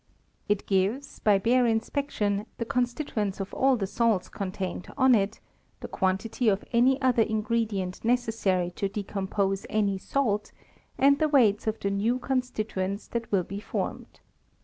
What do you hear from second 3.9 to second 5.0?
Baits contained